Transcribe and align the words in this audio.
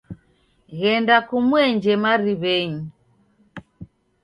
Ghenda 0.79 1.15
kumuenje 1.27 1.93
mariw'enyi. 2.03 2.83